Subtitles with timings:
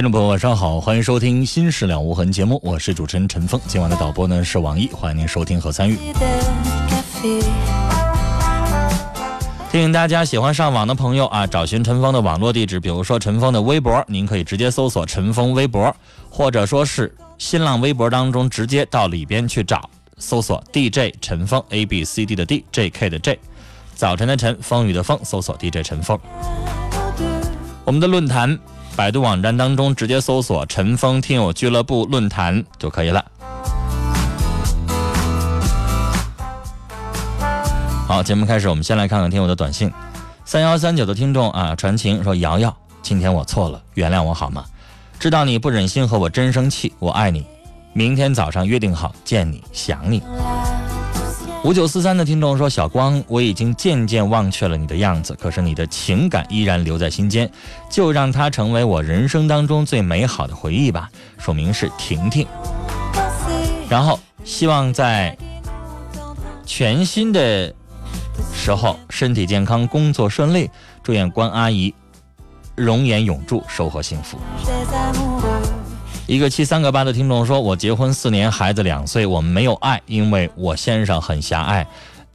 [0.00, 3.60] 听众朋友，晚上好，欢迎收听《心事了无痕》节目，我是主持人陈峰。
[3.66, 5.98] 今晚的导播呢是网易，欢迎您收听和参与。
[9.70, 15.94] 提醒大家，喜欢上网的朋友啊，找寻陈峰的网络地址，比如说陈峰的微博，您可以直接搜索陈峰微博，
[16.30, 23.38] 或者说是新浪微博当中直接到里边去找，搜索 DJ 陈峰 A B C D 的 D J K 的 J，
[23.94, 26.18] 早晨的晨，风雨的风，搜索 DJ 陈峰。
[27.84, 28.58] 我们的论坛。
[28.96, 33.24] 百度网站当中直接搜索“陈峰听友俱乐部论坛”就可以了。
[38.06, 39.90] 好，节目开始，我们先来看看听友的短信。
[40.44, 44.64] 三幺三九的听众啊，传情说：“瑶瑶，今天我错了，原谅我好吗？
[45.18, 47.46] 知道你不忍心和我真生气，我爱你。
[47.92, 50.22] 明天早上约定好见你，想你。”
[51.62, 57.50] 五九四三的听众说：“小光，我已经渐渐忘却了你的样子，可是你的情感依然留在心间，
[57.90, 62.46] 就让它成为我人生当中最美好的回忆吧。”署名是婷婷。
[63.90, 65.36] 然后希望在
[66.64, 67.74] 全新的
[68.54, 70.70] 时候身体健康，工作顺利，
[71.02, 71.94] 祝愿关阿姨
[72.74, 74.38] 容颜永驻，收获幸福。
[76.30, 81.84] 一个七三个八的听众说：“我结婚四年，孩子两岁，我们没有爱，因为我先生很狭隘，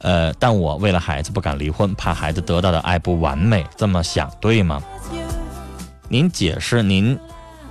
[0.00, 4.82] 呃，但我为了孩子不敢离婚，怕孩子得到的爱不完美，这么想对吗？
[6.10, 7.18] 您解释，您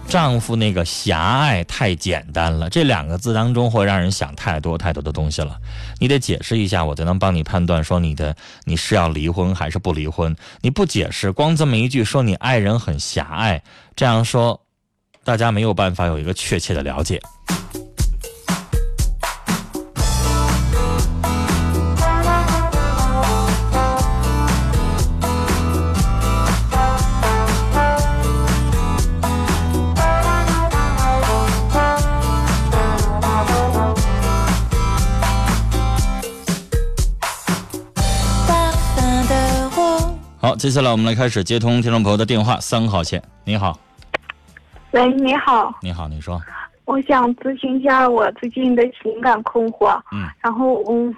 [0.08, 5.56] 丈夫那个狭隘太简单了，这两个字当中会让人想太多太多的东西了，
[6.00, 10.36] 你得解释一下，我才能帮你判断说你的你是要离婚还是不离婚。
[10.62, 13.62] 你不解释，光这么一句说你爱人很狭隘，
[13.96, 14.60] 这样说。”
[15.26, 17.20] 大家没有办法有一个确切的了解。
[40.40, 43.80] 好，接下来我们来开始接通听众朋友的电话，三号线，你好。
[44.96, 45.74] 喂，你好。
[45.82, 46.42] 你好，你说。
[46.86, 50.00] 我想咨询一下我最近的情感困惑。
[50.14, 50.26] 嗯。
[50.40, 51.14] 然后，嗯，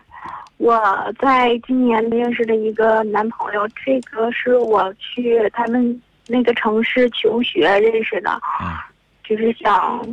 [0.57, 0.81] 我
[1.19, 8.31] 在今年认识了一个男朋友，这个是我去他们那个城市求学认识的。
[8.63, 8.73] 嗯。
[9.23, 10.03] 就是想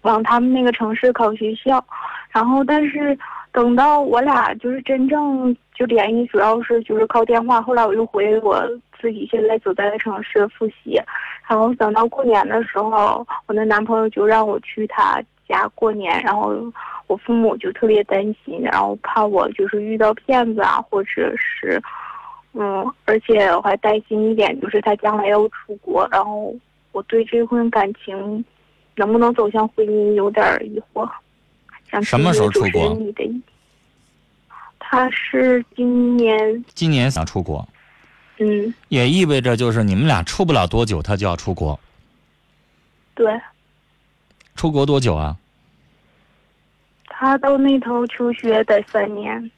[0.00, 1.84] 往他们那个城市考学校，
[2.30, 3.18] 然后但是
[3.52, 7.60] 等到我俩就是真正就联系，主要是就是靠电话。
[7.60, 8.66] 后来我又回我
[9.00, 11.00] 自己现在所在的城市复习。
[11.48, 16.54] 然后等到过年的时候，我的男朋友就让我去他家过年，然后
[17.08, 21.82] 我父母就特别担心，然后怕我就是遇到骗子啊，或者是，
[22.52, 26.54] 嗯，而且我还担心一点就是他将来要出国，然后
[26.92, 28.44] 我对这份感情
[28.94, 31.08] 能不能走向婚姻有点疑惑。
[32.02, 32.96] 什么时候出国？
[34.78, 36.64] 他是今年。
[36.74, 37.66] 今年想出国。
[38.40, 41.78] 嗯，也意味着就是你们俩处不了多久，他就要出国。
[43.14, 43.38] 对。
[44.56, 45.36] 出国多久啊？
[47.06, 49.50] 他到那头求学得三年。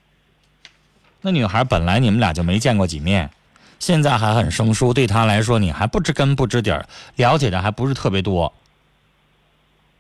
[1.20, 3.30] 那女孩本来你们俩就没见过几面，
[3.78, 6.84] 现在还很生疏，对他来说你还不知根不知底儿，
[7.14, 8.52] 了解的还不是特别多。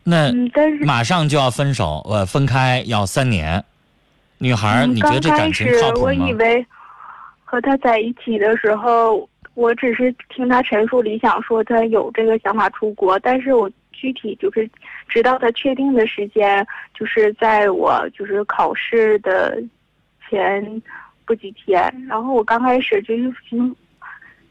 [0.02, 0.32] 那
[0.84, 3.64] 马上就要分手，呃，分开要三年。
[4.38, 6.02] 女孩，你觉得这感情靠谱吗？
[6.02, 6.66] 我以为。
[7.52, 14.66] 和他在一起的时候，我只是听他陈述理想，说他有这个想法出国，但是我具体就是
[15.06, 19.62] 知道他确定的时间，就是在我就是考试的
[20.30, 20.82] 前
[21.26, 21.94] 不几天。
[22.08, 23.76] 然后我刚开始就是想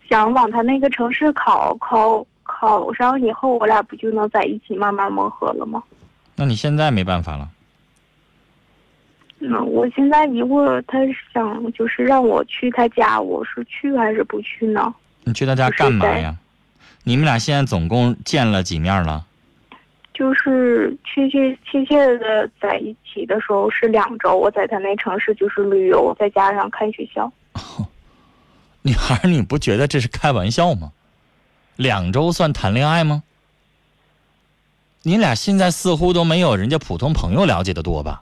[0.08, 5.82] 想往他那个城市考，考考上以后，我俩不就能在一起慢慢磨合了吗？
[6.36, 7.50] 那你现在没办法了。
[9.44, 11.00] 嗯，我现在疑惑，他
[11.34, 14.94] 想就是让我去他家，我是去还是不去呢？
[15.24, 16.36] 你去他家干嘛呀？
[17.04, 19.26] 你们俩现在总共见了几面了？
[20.14, 27.32] 就是确切确切的在一起的时候是两周，我在他那城市就是旅游，再加上看学校。
[28.84, 30.92] 女孩，你不觉得这是开玩笑吗？
[31.78, 33.24] 两周算谈恋爱吗？
[35.02, 38.22] 你俩现在似乎都没有人家普通朋友了解的多吧？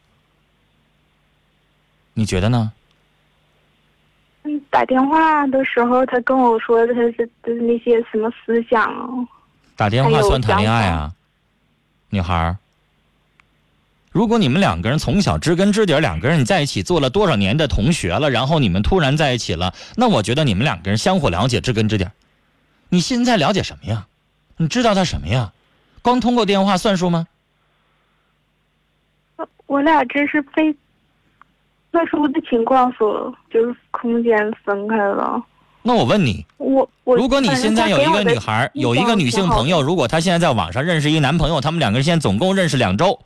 [2.20, 2.74] 你觉得呢？
[4.44, 9.26] 嗯，打电话的时候，他跟我说他是的那些什么思想。
[9.78, 11.14] 打电话算谈恋爱啊，
[12.10, 12.58] 女孩儿。
[14.12, 22.06] 如果你们两个人从小知根知底，两个人在一起做了多少年的同学了，然后你们突然在一起了，那我觉得你们两个人相互了解，知根知底。
[22.90, 24.08] 你现在了解什么呀？
[24.58, 25.54] 你知道他什么呀？
[26.02, 27.28] 光通过电话算数吗？
[29.68, 30.76] 我俩这是非
[31.92, 35.42] 特殊的情况所就是空间分开了。
[35.82, 43.20] 那我问你，我我如果你现在有一个女孩，有一个女性朋友，如果她现在在网上认识一个男朋友，他们两个人现在总共认识两周，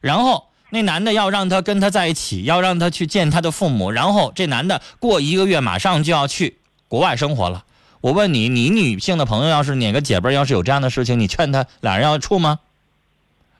[0.00, 6.58] 然后那男的要让她跟他在一起，要让她去见他的父母，然后这男的过一个月马上就要去
[6.88, 7.64] 国外生活了。
[8.00, 12.60] 我问你，你女性的朋友要是哪个姐妹要是有这样的事情，你劝她俩人要处吗？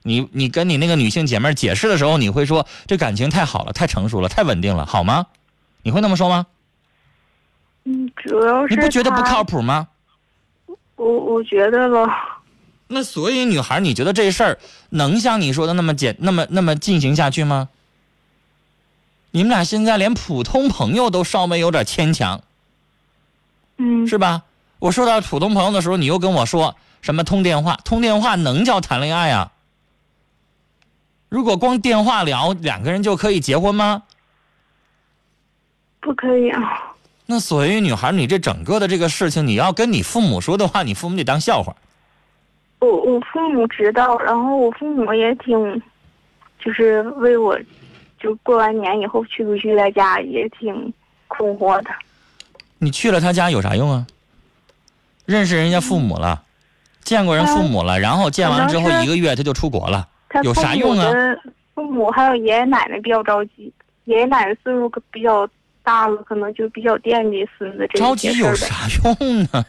[0.02, 5.26] 你你跟你那个女性姐妹解释的时候，你会说这感情太好了，太成熟了，太稳定了，好吗？
[5.82, 6.46] 你会那么说吗？
[7.84, 9.88] 嗯，主要是你不觉得不靠谱吗？
[10.96, 12.08] 我我觉得了。
[12.88, 14.58] 那所以女孩，你觉得这事儿
[14.90, 17.68] 能像你说的那么简那么那么进行下去吗？
[19.30, 22.42] 你们俩现在连普通朋友都稍微有点牵强，
[23.78, 24.42] 嗯，是吧？
[24.78, 27.78] 我说到普通朋友的时候，你又跟我说什么通电话？
[27.84, 29.51] 通电话能叫谈恋爱啊？
[31.32, 34.02] 如果光电话聊，两个人就可以结婚吗？
[35.98, 36.94] 不可以啊。
[37.24, 41.74] 那所以女孩，你这整个的这个事情，你要跟你父母说的话，你父母得当笑话。
[42.80, 45.82] 我我父母知道，然后我父母也挺，
[46.62, 47.58] 就是为我，
[48.20, 50.92] 就过完年以后去不去他家也挺
[51.28, 51.88] 困惑的。
[52.76, 54.06] 你去了他家有啥用啊？
[55.24, 56.42] 认识人家父母了，
[57.02, 60.06] 见过人父母了，然后见完之后一个月他就出国了，
[60.42, 61.12] 有啥用啊？
[61.74, 63.72] 父母还有爷爷奶奶比较着急，
[64.04, 65.48] 爷爷奶奶岁数比较
[65.82, 69.64] 大了，可能就比较惦记孙子这着急有啥用呢？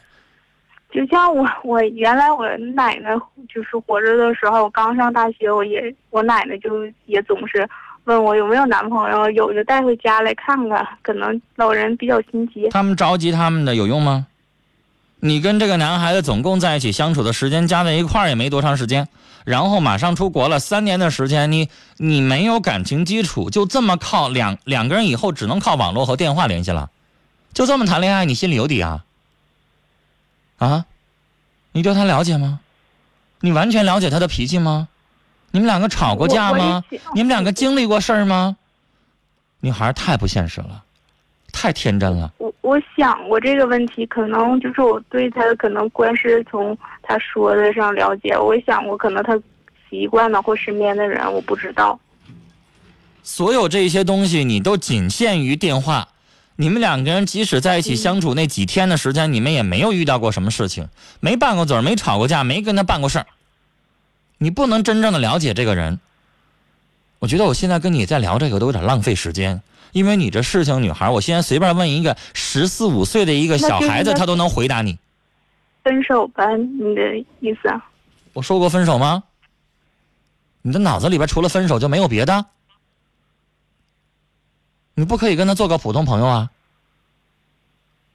[0.92, 3.15] 就像我，我原来我奶奶
[3.51, 7.68] 就是活着的时候，我刚上大学，我也我奶奶就也总是
[8.04, 10.86] 问我有没有男朋友，有就带回家来看看。
[11.01, 12.69] 可能老人比较心急。
[12.69, 14.27] 他们着急他们的有用吗？
[15.25, 19.07] 你跟这个男孩子总共在一起相处的时间加在一块儿也没多长时间，
[19.45, 26.89] 然后马上出国了，三年的时间，你你没有感情基础，就这么靠两两个人以后只能靠网络和电话联系了，
[27.53, 29.06] 就这么谈恋爱，你心里有底啊？
[30.57, 30.85] 啊，
[31.71, 32.59] 你对他了解吗？
[33.39, 34.89] 你完全了解他的脾气吗？
[35.51, 36.83] 你们两个吵过架吗？
[37.15, 38.57] 你们两个经历过事儿吗？
[39.61, 40.83] 女孩太不现实了，
[41.54, 42.30] 太天真了。
[42.40, 48.38] 我我想过这个问题，可能就是我对他可能观是从他说的上了解。
[48.38, 49.40] 我想过，可能他
[49.90, 51.98] 习惯了或身边的人，我不知道。
[53.22, 56.10] 所有这些东西，你都仅限于电话。
[56.56, 60.90] 你们两个人即使在一起相处那几天的时间，你们也没有遇到过什么事情，
[61.22, 63.26] 没拌过嘴没吵过架，没跟他办过事儿。
[64.40, 66.00] 你不能真正的了解这个人。
[67.23, 69.61] 我觉得我现在跟你在聊这个都有点浪费时间，
[69.94, 74.99] 因为你这事情，女孩，我现在随便问一个十四五岁的一个小孩子，他都能回答你。
[75.85, 77.81] 分手吧，你的意思啊？
[78.33, 79.23] 我说过分手吗？
[80.63, 82.45] 你的脑子里边除了分手就没有别的？
[84.95, 86.51] 你不可以跟他做个普通朋友啊？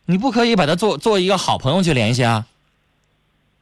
[0.05, 2.47] 你不可以把他做做一个好朋友去联系啊？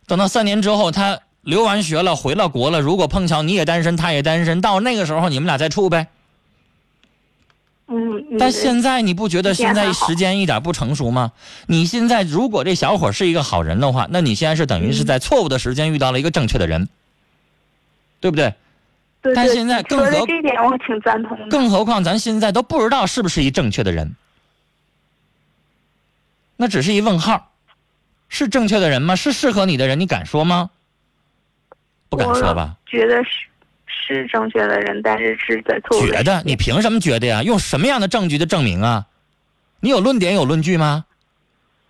[0.08, 6.08] 等到三年之后，他留完学了，回了国了，如果碰巧你也单身，他也单身，到那个时候你们俩再处呗。
[7.86, 8.36] 嗯。
[8.36, 11.30] 但现在你不觉得现在时间一点不成熟吗？
[11.68, 16.88] 你现在如果这小伙是一个好人的话，那你现在是等于是在错误的时间遇到了一个正确的人，
[18.18, 18.52] 对不对？
[19.32, 21.46] 但现在更何这点我挺赞同的。
[21.48, 24.16] 更何况咱现在都不知道是不是一正确的人。
[26.56, 27.52] 那只是一问号，
[28.28, 29.14] 是正确的人吗？
[29.14, 30.00] 是适合你的人？
[30.00, 30.70] 你敢说吗？
[32.08, 32.76] 不敢说吧？
[32.86, 33.30] 觉得是
[33.86, 36.42] 是正确的人，但是是在错误的觉得？
[36.44, 37.42] 你凭什么觉得呀？
[37.42, 39.06] 用什么样的证据的证明啊？
[39.80, 41.04] 你有论点有论据吗？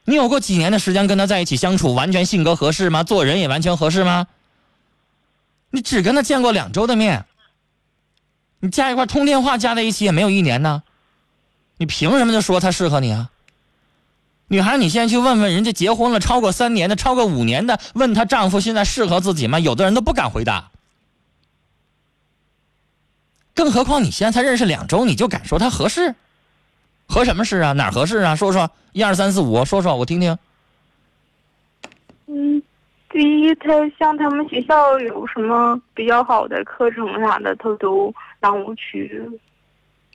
[0.04, 3.02] 你有过几年的时间跟他在一起相处，完全性格合适吗？
[3.02, 4.26] 做人也完全合适吗？
[5.70, 7.25] 你只跟他见过两周的面，
[8.61, 10.82] 你加一块通电话加在一起也没有一年呢，
[11.76, 13.30] 你凭什么就说他适合你啊？
[14.48, 19.58] 女孩，你现在去问问人家结婚了超过三年的、超过五年的，问她丈夫现在适合自己吗？
[19.58, 20.70] 有的人都不敢回答。
[23.54, 26.14] 更何况你现在才认识两周，你就敢说他合适？
[27.08, 27.72] 合什么适啊？
[27.72, 28.36] 哪合适啊？
[28.36, 30.36] 说说，一二三四五，说说我听听。
[32.26, 32.62] 嗯，
[33.10, 39.22] 第一，他像他们学校有什么比较好的课程啥的，他都让我去。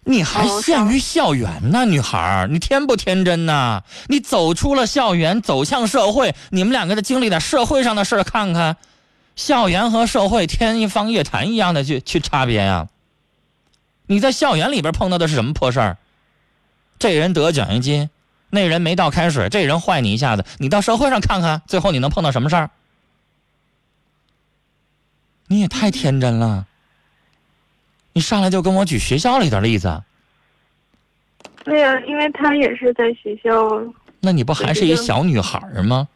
[0.03, 3.83] 你还限于校园呢，女孩儿，你天不天真呐？
[4.07, 8.77] 你走出了校园，走向社会，你们两个的经历点社会上的事儿看看，
[9.35, 12.87] 校园和社会天一方夜谭一样的去去差别呀。
[14.07, 15.97] 你在校园里边碰到的是什么破事儿？
[16.97, 18.09] 这人得奖学金，
[18.49, 22.71] 那人没倒开水，这人坏你一下子，你到社会上看看，最后你能碰到什么事儿？
[25.47, 26.65] 你也太天真了。
[28.13, 30.01] 你上来就跟我举学校里的例子，
[31.63, 33.51] 对呀，因为他也是在学校。
[34.19, 36.07] 那你不还是一小女孩吗？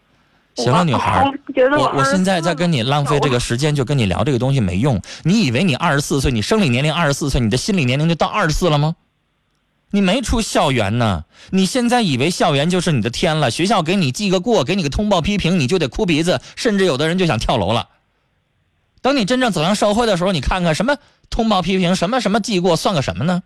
[0.55, 1.29] 行了，女孩，
[1.77, 5.01] 我我现在在跟你浪费这个时间，就跟你聊这个东西没用。
[5.23, 8.95] 你以为你二十四岁，你生理年龄二十四岁，你的心理年龄就到二十四了吗？
[9.91, 13.51] 你没出校园呢，你现在以为校园就是你的天了？
[13.51, 17.89] 学校给你记个过，给你个通报批评，你就得哭鼻子，甚至有的人就想跳楼了。
[19.01, 20.95] 等你真正走向社会的时候，你看看什么
[21.29, 23.43] 通报批评，什么什么记过，算个什么呢？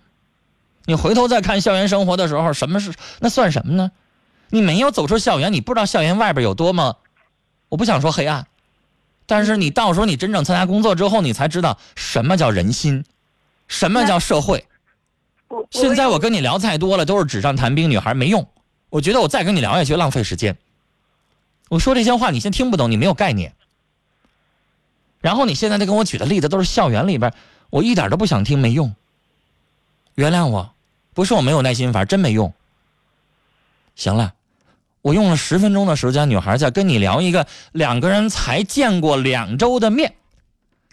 [0.86, 3.92] 你回头再看校园生活的时候，什么是那算什么呢？
[4.50, 6.98] 你没有走出校园，你不知道校园外边有多么，
[7.70, 8.48] 我不想说黑暗，
[9.28, 13.06] 但是你到时候你真正参加工作之后，你才知道什么叫人心，
[13.68, 14.66] 什么叫社会。
[15.70, 18.48] 现在我跟你聊太多了，都是纸上谈兵，女孩没用。
[18.90, 20.58] 我觉得我再跟你聊下去浪费时间。
[21.70, 23.54] 我说这些话你先听不懂，你没有概念。
[25.22, 27.32] 然后你现在在跟我举的例子都是校园里边，
[27.70, 28.94] 我一点都不想听，没用。
[30.16, 30.74] 原谅我，
[31.14, 32.54] 不是我没有耐心，反正真没用。
[33.96, 34.34] 行了，
[35.02, 40.16] 我用了十分钟的时间，女孩在跟你聊一个两个人才见过两周的面，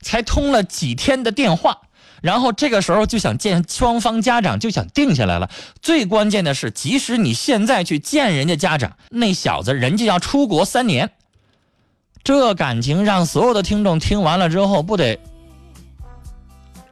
[0.00, 1.82] 才通了几天的电话，
[2.22, 5.50] 然后这个时候就想见双方家长，就想定下来了。
[5.80, 11.10] 最关键的是，即使你现在去见人家家长，那小子人家要出国三年。
[12.24, 15.20] 这感情让所有的听众听完了之后，不得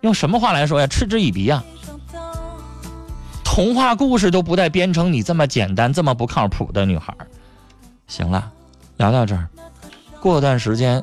[0.04, 0.86] 用什么话来说呀？
[0.86, 1.64] 嗤之以鼻呀！
[3.42, 7.14] 童话故事都不带编成你这么简单、这么不靠谱的女孩。
[8.06, 8.52] 行了，
[8.98, 9.48] 聊到这儿，
[10.20, 11.02] 过段时间，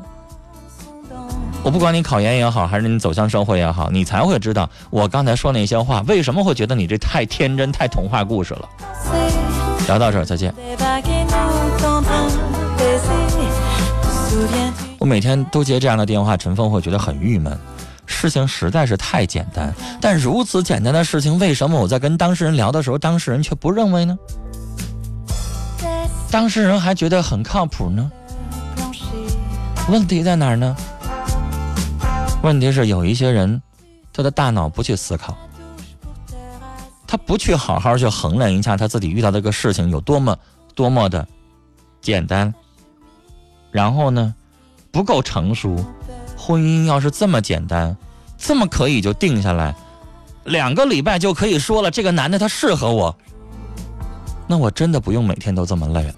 [1.64, 8.70] 我不管你考研也好，还是你走向社会也好，你才会知道我刚才说那些话为什么会觉得你这太天真、太童话故事了。
[9.88, 10.54] 聊到这儿，再见。
[15.00, 17.60] 我每天都接这样的电话，陈峰会觉得很郁闷。
[18.22, 24.16] 事情实在是太简单，但如此简单的事情，为什么我在跟当事人聊的时候，当事人却不认为呢？
[26.30, 28.12] 当事人还觉得很靠谱呢？
[29.90, 30.78] 问题在哪儿呢？
[32.44, 33.60] 问题是有一些人，
[34.14, 35.36] 他的大脑不去思考，
[37.08, 40.38] 他不去好好去衡量一下他自己遇到这个事情有多么
[40.76, 41.28] 多么的
[42.04, 42.54] 简单。
[43.72, 44.36] 然后呢，
[44.92, 45.84] 不够成熟。
[46.38, 47.96] 婚姻要是这么简单，
[48.44, 49.74] 这么可以就定下来，
[50.46, 53.16] 两个礼拜就可以说了，这个男的他适合我，
[54.48, 56.14] 那我真的不用每天都这么累了。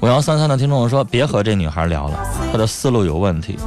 [0.00, 2.18] 五幺三三的听众说，别和这女孩聊了，
[2.52, 3.58] 她的思路有问题。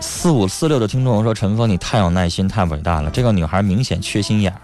[0.00, 3.10] 四五四六的听众说：“陈峰，你太有耐心，太伟大了。
[3.10, 4.60] 这个女孩明显缺心眼儿。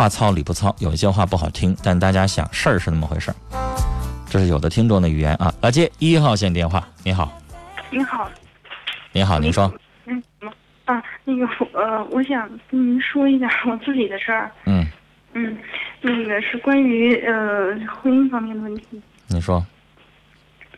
[0.00, 3.36] 话糙理不糙，有一些话不好听，但大家想事儿是那么回事儿。
[4.30, 5.52] 这是有的听众的语言啊。
[5.60, 7.38] 来接一号线电话，你好。
[7.90, 8.30] 你好。
[9.12, 9.70] 你好，您说。
[10.06, 10.22] 嗯
[10.86, 14.50] 啊，那个呃，我想跟您说一下我自己的事儿。
[14.64, 14.86] 嗯。
[15.34, 15.54] 嗯，
[16.00, 19.02] 那个是关于呃婚姻方面的问题。
[19.26, 19.62] 你说。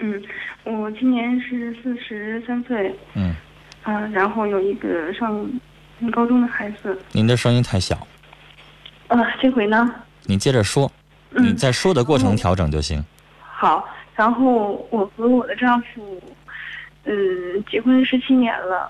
[0.01, 0.21] 嗯，
[0.65, 2.93] 我今年是四十三岁。
[3.15, 3.33] 嗯。
[3.85, 5.49] 啊，然后有一个上
[6.11, 7.01] 高中的孩子。
[7.13, 8.05] 您的声音太小。
[9.13, 9.95] 呃，这回呢？
[10.25, 10.91] 你接着说，
[11.33, 13.05] 你在说的过程调整就行。
[13.39, 16.19] 好，然后我和我的丈夫，
[17.05, 18.89] 嗯，结婚十七年了，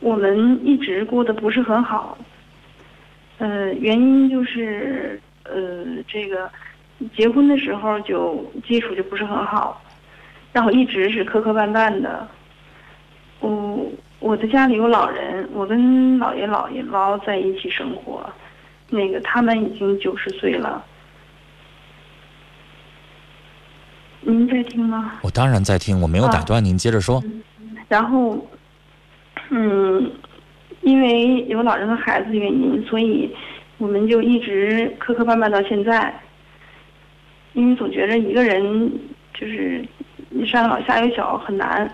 [0.00, 2.18] 我们一直过得不是很好。
[3.38, 6.50] 呃，原因就是呃，这个
[7.16, 9.80] 结婚的时候就基础就不是很好，
[10.52, 12.28] 然后一直是磕磕绊绊的。
[13.40, 18.28] 我我的家里有老人，我跟姥爷姥爷姥在一起生活，
[18.88, 20.84] 那个他们已经九十岁了。
[24.20, 25.18] 您在听吗？
[25.22, 27.22] 我当然在听，我没有打断您，接着说。
[27.88, 28.46] 然后，
[29.50, 30.10] 嗯，
[30.82, 33.34] 因为有老人和孩子的原因，所以
[33.78, 36.12] 我们就一直磕磕绊绊到现在。
[37.54, 38.92] 因为总觉着一个人
[39.34, 39.82] 就是
[40.46, 41.90] 上有老下有小很难，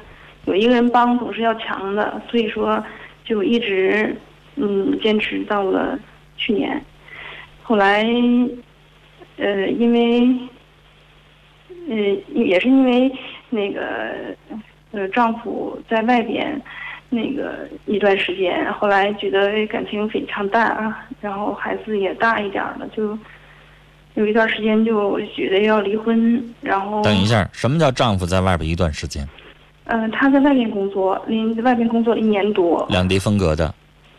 [0.46, 2.82] 有一个人帮总是要强的，所以说
[3.24, 4.14] 就一直
[4.56, 5.98] 嗯坚持到了
[6.36, 6.82] 去年。
[7.62, 8.04] 后来，
[9.36, 10.28] 呃，因为。
[11.86, 13.12] 嗯，也是因为
[13.50, 14.34] 那个
[14.92, 16.58] 呃，丈夫在外边
[17.10, 23.18] 那个一段时间，后来觉得感情非常淡啊，然后孩子也大一点了，就
[24.14, 29.28] 有一段时间就觉得要离婚，然后等一下，什么叫丈夫在外边一段时间？
[29.84, 33.74] 嗯，他在外面工作，离外边工作了一年多，两地分隔的。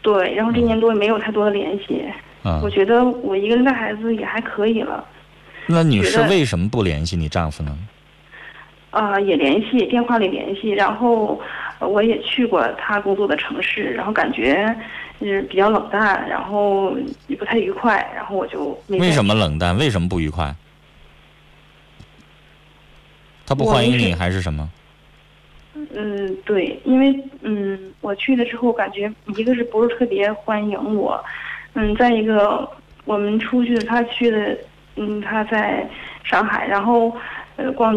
[0.05, 2.05] 对，然后这一年多也没有太多的联系。
[2.43, 5.03] 嗯，我觉得我一个人带孩子也还可以了。
[5.65, 7.75] 那女士为什么不联系你丈夫呢？
[8.91, 11.41] 啊，也联系，电话里联系，然后
[11.79, 14.74] 我也去过他工作的城市，然后感觉
[15.19, 16.95] 是比较冷淡，然后
[17.25, 19.75] 也不太愉快，然后我就为什么冷淡？
[19.75, 20.55] 为什么不愉快？
[23.47, 24.69] 他不欢迎你还是什么？
[25.94, 31.24] 嗯，对，因为嗯，我去了之后，感觉一个是不是特别欢迎我，
[31.74, 32.70] 嗯，再一个
[33.05, 34.57] 我们出去，他去的。
[34.98, 35.85] 嗯，他在
[36.24, 37.14] 上海，然后
[37.57, 37.94] 呃逛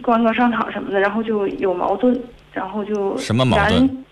[0.00, 2.16] 逛逛商场什么的，然后就有矛盾，
[2.52, 4.04] 然后就什么矛盾？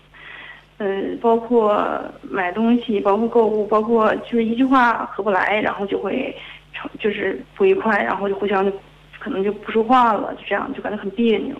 [0.79, 6.35] 嗯，包括买东西，包括购物，包括就是一句话合不来，然后就会
[6.73, 8.77] 成就是不愉快，然后就互相就
[9.19, 11.55] 可能就不说话了，就这样就感觉很别扭。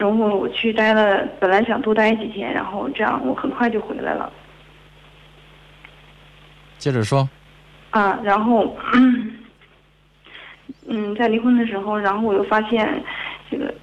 [0.00, 4.32] 然后我去待了，本来想多待几天，然后这样我很快就回来了。
[6.78, 7.28] 接着说。
[7.90, 8.74] 啊，然后，
[10.86, 12.88] 嗯，在离婚的时候，然后我又发现，
[13.50, 13.74] 这个，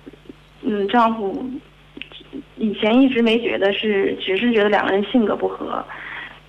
[0.63, 1.47] 嗯，丈夫
[2.55, 5.85] 以前一直没觉得是，只是觉得两个人性格不合，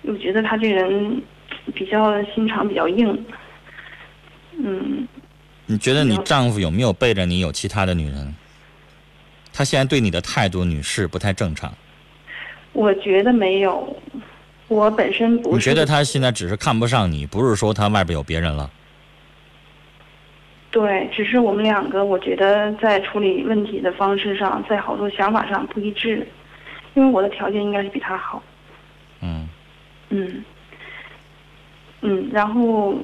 [0.01, 1.21] 又觉得他这人
[1.75, 3.25] 比较心肠比较硬，
[4.57, 5.07] 嗯。
[5.67, 8.33] 你觉得你丈夫有没有背着你有其他的女人？
[9.59, 11.69] 他现在对你的态度，女士不太正常。
[12.71, 13.93] 我觉得没有。
[14.69, 15.55] 我本身不是。
[15.55, 18.71] 你觉得他现在只是看不上你，不是说他外边有别人了？
[20.71, 26.25] 对，只是我们两个，我觉得在处理问题的方式上，在好多想法上不一致。
[26.93, 28.41] 因为我的条件应该是比他好。
[29.19, 29.49] 嗯。
[30.07, 30.45] 嗯。
[31.99, 32.95] 嗯，然后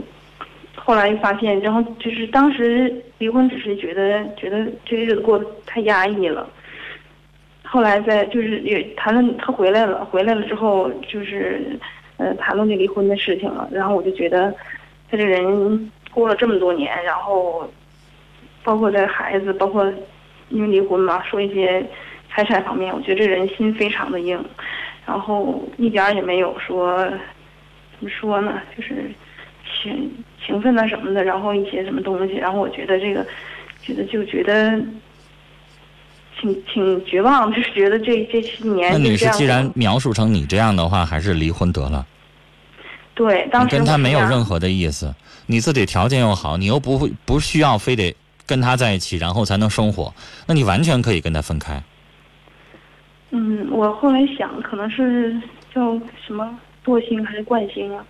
[0.75, 6.47] 后来发现，然后就是当时离婚，只是觉得觉得这日子过得太压抑了。
[7.63, 11.77] 后来在就是也谈论他回来了，回来了之后就是，
[12.17, 13.67] 呃，谈论这离婚的事情了。
[13.71, 14.53] 然后我就觉得，
[15.09, 17.67] 他这人过了这么多年，然后，
[18.63, 19.91] 包括在孩子，包括
[20.49, 21.83] 因为离婚嘛，说一些
[22.29, 24.39] 财产方面，我觉得这人心非常的硬，
[25.05, 29.09] 然后一点也没有说，怎么说呢，就是
[30.45, 33.25] 情情分啊什么的，然后一些什么东西，然后我觉得这个，
[33.81, 34.79] 觉得就觉得。
[36.37, 38.91] 挺挺绝望， 就是觉得这这些年。
[38.91, 42.05] 那女士，既然描述成你这样的话，还是离婚得了。
[43.13, 45.15] 对，当时跟他没有任何的意思。
[45.45, 48.13] 你自己条件又好，你又不会不需要非得
[48.45, 50.13] 跟他在一起，然后才能生活，
[50.45, 51.81] 那你完全可以跟他分开。
[53.31, 55.33] 嗯，我后来想，可能是
[55.73, 58.05] 叫什么惰性还是惯性啊？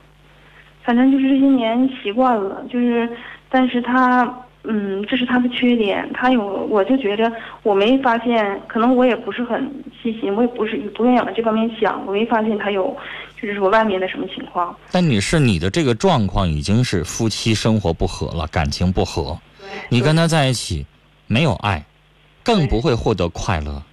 [0.86, 3.10] 反正就是这些年习惯了，就是，
[3.50, 4.41] 但是他。
[4.67, 6.12] 嗯，这是他的缺点。
[6.12, 9.62] 他有，我就觉着我没发现，可能我也不是很
[10.02, 12.98] 细心，我也不是不愿意往这方面想，我没发现他有，
[13.39, 14.76] 就是说外面的什么情况。
[14.91, 19.39] 但你是你的这个状况已经是夫妻生活不和了，感情不和，
[19.88, 20.84] 你跟他在一起
[21.28, 21.86] 没有爱，
[22.43, 23.84] 更不会获得快乐。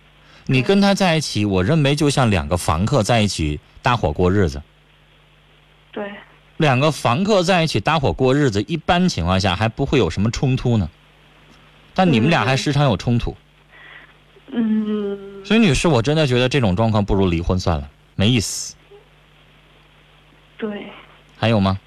[0.47, 4.63] 你跟他在一起，我认为就像两个房客在一起搭伙过日子。
[5.93, 6.11] 对。
[6.57, 10.88] 两个房客在一起搭伙过日子，一般情况下还不会有什么冲突呢。
[11.95, 13.37] 但你们俩还时常有冲突。
[14.53, 15.45] 嗯。
[15.45, 18.77] 所以，女士，我真的觉得这种状况不如离婚算了，没意思。
[20.57, 20.87] 对。
[21.37, 21.79] 还有吗？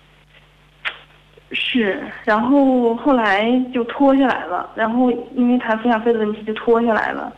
[1.51, 7.31] 是，然后后来就拖下来了，然后因为谈抚养费的问题就拖下来了。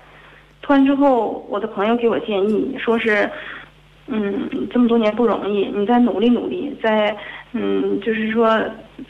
[0.61, 3.29] 拖完之后，我的朋友给我建议，说是，
[4.07, 7.15] 嗯，这么多年不容易，你再努力努力，再，
[7.51, 8.57] 嗯，就是说，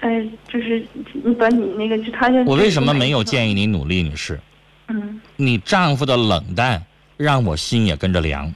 [0.01, 0.83] 再就是
[1.23, 4.39] 你把你那个就他就我为什么没有建议你努力，女士？
[4.89, 6.81] 嗯你丈夫的冷淡
[7.17, 8.53] 让我心也跟着凉。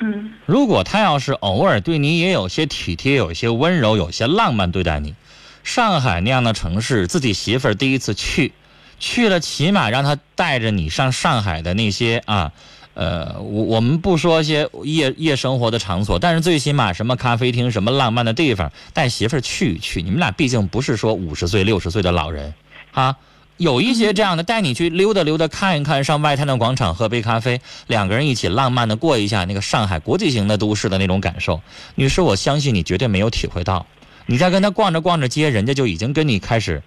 [0.00, 5.14] 嗯如果他要是偶尔对你也有些体贴，有些温柔，有些浪漫对待你，
[5.62, 8.52] 上海那样的城市，自己媳妇儿第一次去，
[8.98, 12.52] 去了起码让他带着你上上海的那些啊，
[13.00, 20.02] 呃，我我们不说些夜夜生活的场所，但是最起码什么咖啡厅、什么浪漫的地方，带媳妇儿去一去。
[20.02, 22.52] 你们俩毕竟不是说五十岁、六十岁的老人，
[22.92, 23.16] 啊。
[23.56, 31.60] 有一些这样的，带你去溜达溜达，看一看，上外滩的广场喝杯咖啡，两个人一起浪漫的过一下那个上海国际型的都市的那种感受。
[31.94, 33.86] 女士，我相信你绝对没有体会到，
[34.26, 36.82] 你在跟他逛着逛着街，人家就已经跟你开始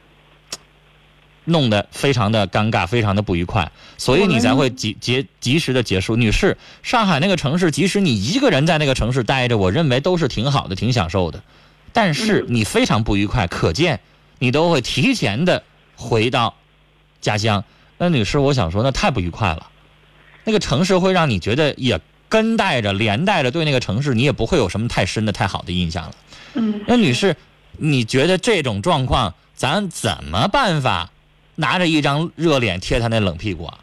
[1.46, 6.16] 弄得非常的尴尬，非常的不愉快，所以你才会及及及时的结束。
[6.16, 11.44] 女士，上海那个城市，即使你一个人在那个城市待着，我认为都是挺好的，挺享受的。
[11.92, 14.00] 但是你非常不愉快，可见
[14.40, 15.64] 你都会提前的
[15.96, 16.56] 回到
[17.22, 17.64] 家乡。
[17.98, 19.68] 那女士，我想说，那太不愉快了。
[20.44, 26.16] 那个城市会让你觉得也跟带着、连带着对那个城市，你也不会有什么太深的、太好的印象了。
[26.56, 27.36] 嗯那女士，
[27.78, 31.12] 你觉得这种状况，咱怎么办法
[31.56, 33.80] 拿着一张热脸贴他那冷屁股啊？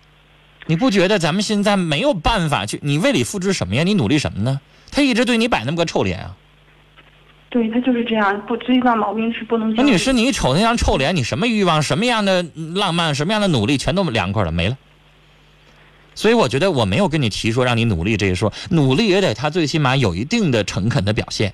[0.67, 2.79] 你不觉得咱们现在没有办法去？
[2.83, 3.83] 你为你付出什么呀？
[3.83, 4.61] 你努力什么呢？
[4.93, 6.37] 他一直对你摆那么个臭脸啊！
[7.49, 9.75] 对他就是这样，不最大毛病是不能。
[9.75, 12.45] 那女士，你一瞅那张臭脸，你什么欲望、什么样的
[12.77, 14.77] 浪漫、什么样的努力，全都凉快了，没了。
[16.15, 21.53] 所以我觉得我没有跟你提说让你努力这一说，努力也得他最起码有一定的诚恳的表现，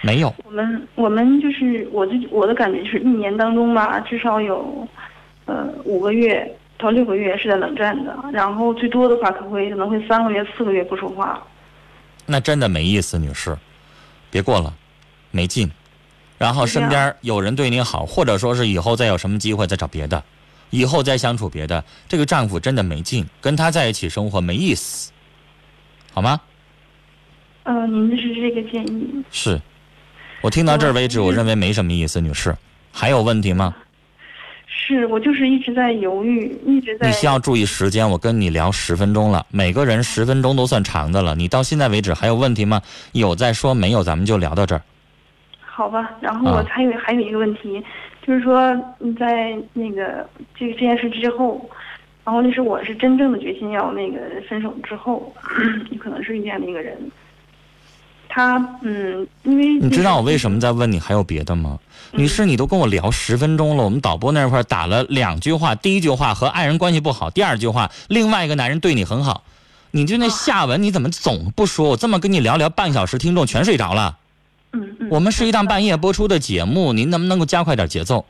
[0.00, 0.34] 没有。
[0.44, 4.88] 我们我们就是我自己我的感觉就是一年当中吧，至少有，
[5.46, 11.42] 呃五个月到六个月是在冷战的，然后最多的话可会可能会三个月四个月不说话。
[12.26, 13.56] 那真的没意思，女士，
[14.30, 14.74] 别过了，
[15.30, 15.70] 没劲。
[16.38, 20.22] 然后身边有人对你好，或者说是以后再有什么机会再找别的，
[20.68, 25.10] 以后再相处别的，这个丈夫真的没劲，跟他在一起生活没意思，
[26.12, 26.40] 好吗？
[27.62, 29.24] 呃，您的是这个建议。
[29.30, 29.58] 是，
[30.42, 32.54] 我听到这儿为止，我我认为没什么意思，女士。
[32.92, 33.74] 还有问题吗？
[34.66, 37.06] 是我就是一直在犹豫，一直在。
[37.06, 41.34] 你需要注意时间，我跟你聊十分钟了，每个人十分钟都算长的了。
[41.34, 42.82] 你到现在为止还有问题吗？
[43.12, 44.82] 有再说，没有咱们就聊到这儿。
[45.60, 47.82] 好吧，然后我啊还有、还有一个问题，
[48.26, 51.68] 就是说你在那个这个这件事之后，
[52.24, 55.32] 然后那是我是真正的决心要那个分手之后，
[55.90, 56.96] 你 可能是遇见了一个人，
[58.36, 61.78] 他嗯，因为你知道我为什么在问你还有别的吗？
[62.12, 69.42] 女士，你都跟我聊十分钟了，我们导播那块打了两句话，第一句话和爱人关系不好，第二句话另外一个男人对你很好，
[69.92, 71.88] 你就那下文你怎么总不说？
[71.88, 74.18] 我这么跟你聊聊半小时，听众全睡着了。
[74.74, 78.26] 嗯嗯，我们是一档半夜播出的节目，您能不能够加快点节奏？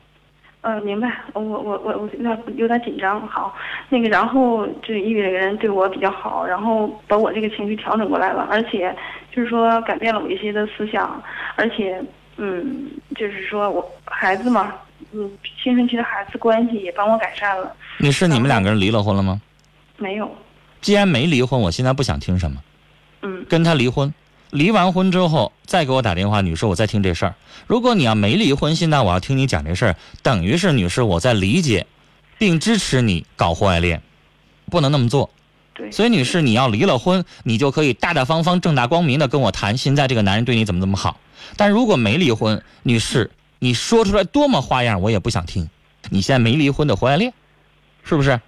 [0.61, 3.25] 呃，明白，我我我我有点有点紧张。
[3.27, 3.55] 好，
[3.89, 8.93] 那个，然后这遇这个人对我比较好，然后把我这个情绪调整过来了，而且
[9.31, 11.23] 就是说改变了我一些的思想，
[11.55, 12.03] 而且
[12.37, 14.73] 嗯，就是说我孩子嘛，
[15.13, 15.31] 嗯，
[15.63, 17.73] 青春期的孩子关系也帮我改善了。
[17.99, 19.39] 你是，你们两个人离了婚了吗？
[19.97, 20.29] 没有，
[20.81, 22.61] 既然没离婚，我现在不想听什么，
[23.21, 24.13] 嗯跟他离婚。
[24.51, 27.35] 离完婚之后再给我打电话，女士，我在听这事儿。
[27.67, 31.85] 如果你要没离婚，现在我要听你讲这事儿，等于是女士我在理解，
[32.37, 34.01] 并支持你搞婚外恋，
[34.71, 35.29] 不能那么做。
[35.73, 41.19] 对，所以，女士，你要离了婚，你就可以大大方方、正大光明的跟我谈，现在这个男人对你怎么怎么好。
[41.55, 43.29] 但如果没离婚，女士，
[43.59, 45.69] 你说出来多么花样，我也不想听。
[46.09, 47.31] 你现在没离婚的婚外恋，
[48.03, 48.39] 是不是？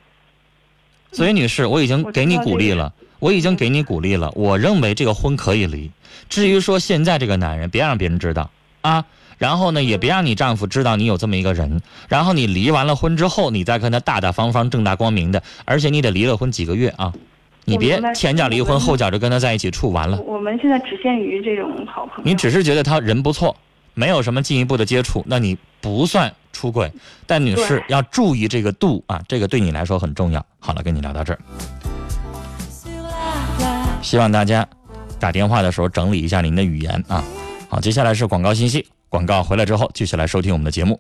[1.12, 4.32] 所以，女士，我已经给你鼓励了，我已经给你鼓励了。
[4.36, 5.92] 我认为这个婚可以离。
[6.28, 8.50] 至于说现在这个男人，别让别人知道
[8.82, 9.06] 啊。
[9.38, 11.82] 然后呢，也别让你丈夫知道你有这么一个人。
[12.10, 17.14] 然后你离完了婚之后，你再跟他大大方方、正大光明的，而且你得离了婚几个月啊。
[17.64, 20.20] 你别前脚离婚，后脚就跟他在一起处完了。
[20.22, 22.24] 我我们现在只限于这种好朋友。
[22.26, 23.56] 你只是觉得他人不错，
[23.94, 26.92] 没有什么进一步的接触，那你不算出轨。
[27.28, 30.44] 但女士要注意这个度啊，这个对你来说很重要。
[30.60, 31.40] 好了，跟你聊到这儿，
[34.02, 34.68] 希望大家
[35.20, 37.24] 打电话的时候整理一下您的语言啊。
[37.70, 41.00] 好，接下来是广告信息，广告回来之后继续来收听我们的节目。